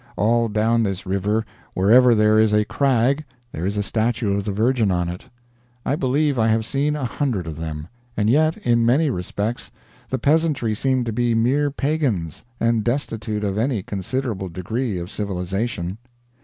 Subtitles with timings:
[0.17, 1.45] All down this river,
[1.75, 5.25] wherever there is a crag there is a statue of the Virgin on it.
[5.85, 7.87] I believe I have seen a hundred of them.
[8.17, 9.69] And yet, in many respects,
[10.09, 15.99] the peasantry seem to be mere pagans, and destitute of any considerable degree of civilization.